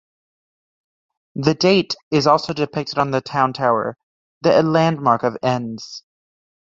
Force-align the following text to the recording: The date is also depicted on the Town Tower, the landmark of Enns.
The 1.35 1.53
date 1.53 1.93
is 2.09 2.25
also 2.25 2.53
depicted 2.53 2.97
on 2.97 3.11
the 3.11 3.21
Town 3.21 3.53
Tower, 3.53 3.97
the 4.41 4.63
landmark 4.63 5.21
of 5.21 5.37
Enns. 5.43 6.01